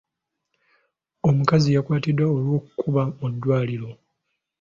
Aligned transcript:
Omukazi 1.29 1.69
yakwatiddwa 1.75 2.25
olw'okubba 2.35 3.03
mu 3.19 3.27
ddwaliro. 3.33 3.91